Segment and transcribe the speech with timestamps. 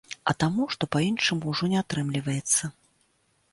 [0.31, 2.73] А таму, што па-іншаму ўжо не атрымліваецца.